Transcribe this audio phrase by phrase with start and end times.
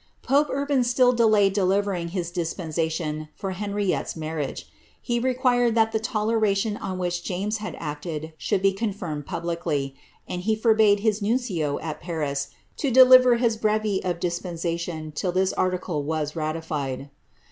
[0.23, 4.67] Pope Urban still delayed delivering his dispensation for Henriette'S marriage.
[4.99, 9.93] He required that the toleration on which James had acted should be confirmed publicly;
[10.27, 15.53] and he forbade his nuncio at Paris to deliver his hreve of dispensation till this
[15.53, 17.09] article was rati6ed.